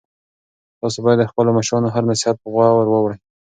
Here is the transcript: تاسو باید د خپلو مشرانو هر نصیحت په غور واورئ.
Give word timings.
تاسو 0.79 0.97
باید 1.05 1.19
د 1.21 1.29
خپلو 1.31 1.49
مشرانو 1.57 1.93
هر 1.95 2.03
نصیحت 2.11 2.35
په 2.39 2.47
غور 2.53 2.87
واورئ. 2.89 3.17